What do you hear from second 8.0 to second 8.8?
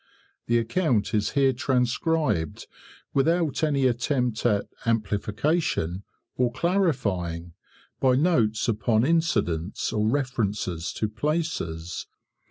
notes